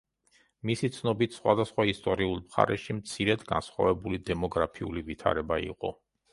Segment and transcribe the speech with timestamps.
[0.69, 5.97] მისი ცნობით სხვადასხვა ისტორიულ მხარეში მცირედ განსხვავებული დემოგრაფიული ვითარება იყო.